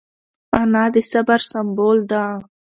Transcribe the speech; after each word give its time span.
انا 0.59 0.83
د 0.93 0.95
صبر 1.11 1.39
سمبول 1.51 1.99
ده 2.11 2.23